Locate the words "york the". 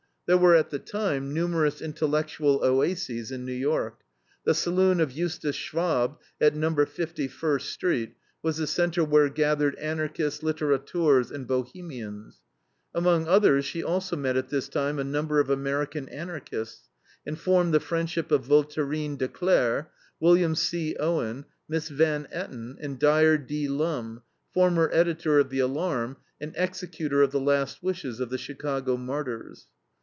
3.51-4.53